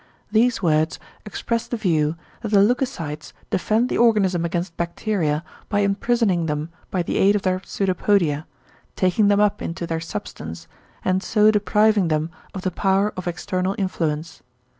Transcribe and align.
These 0.31 0.63
words 0.63 0.97
express 1.27 1.67
the 1.67 1.77
view, 1.77 2.15
that 2.41 2.47
the 2.49 2.63
leucocytes 2.63 3.33
defend 3.51 3.87
the 3.87 3.99
organism 3.99 4.43
against 4.43 4.75
bacteria 4.75 5.43
by 5.69 5.81
imprisoning 5.81 6.47
them 6.47 6.69
by 6.89 7.03
the 7.03 7.17
aid 7.19 7.35
of 7.35 7.43
their 7.43 7.59
pseudopodia, 7.59 8.47
taking 8.95 9.27
them 9.27 9.39
up 9.39 9.61
into 9.61 9.85
their 9.85 9.99
substance, 10.01 10.67
and 11.05 11.21
so 11.21 11.51
depriving 11.51 12.07
them 12.07 12.31
of 12.55 12.63
the 12.63 12.71
power 12.71 13.13
of 13.15 13.27
external 13.27 13.75
influence. 13.77 14.41